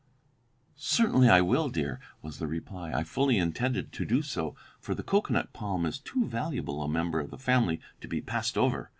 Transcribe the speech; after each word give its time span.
]"Certainly 0.75 1.29
I 1.29 1.41
will, 1.41 1.69
dear," 1.69 1.99
was 2.23 2.39
the 2.39 2.47
reply. 2.47 2.91
"I 2.91 3.03
fully 3.03 3.37
intended 3.37 3.91
to 3.91 4.03
do 4.03 4.23
so, 4.23 4.55
for 4.79 4.95
the 4.95 5.03
cocoanut 5.03 5.53
palm 5.53 5.85
is 5.85 5.99
too 5.99 6.25
valuable 6.25 6.81
a 6.81 6.87
member 6.89 7.19
of 7.19 7.29
the 7.29 7.37
family 7.37 7.79
to 7.99 8.07
be 8.07 8.19
passed 8.19 8.57
over. 8.57 8.89